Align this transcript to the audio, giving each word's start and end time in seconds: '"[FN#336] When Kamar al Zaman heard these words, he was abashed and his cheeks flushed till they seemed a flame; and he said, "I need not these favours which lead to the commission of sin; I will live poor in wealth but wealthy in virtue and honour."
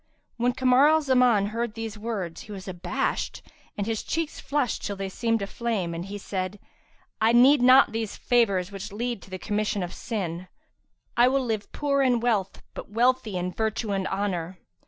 '"[FN#336] 0.01 0.37
When 0.43 0.53
Kamar 0.53 0.87
al 0.89 1.01
Zaman 1.03 1.45
heard 1.45 1.75
these 1.75 1.95
words, 1.95 2.41
he 2.41 2.51
was 2.51 2.67
abashed 2.67 3.43
and 3.77 3.85
his 3.85 4.01
cheeks 4.01 4.39
flushed 4.39 4.83
till 4.83 4.95
they 4.95 5.09
seemed 5.09 5.43
a 5.43 5.45
flame; 5.45 5.93
and 5.93 6.05
he 6.05 6.17
said, 6.17 6.57
"I 7.21 7.33
need 7.33 7.61
not 7.61 7.91
these 7.91 8.17
favours 8.17 8.71
which 8.71 8.91
lead 8.91 9.21
to 9.21 9.29
the 9.29 9.37
commission 9.37 9.83
of 9.83 9.93
sin; 9.93 10.47
I 11.15 11.27
will 11.27 11.45
live 11.45 11.71
poor 11.71 12.01
in 12.01 12.19
wealth 12.19 12.63
but 12.73 12.89
wealthy 12.89 13.37
in 13.37 13.51
virtue 13.51 13.91
and 13.91 14.07
honour." 14.07 14.57